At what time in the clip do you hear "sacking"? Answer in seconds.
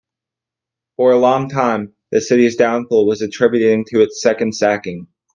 4.55-5.05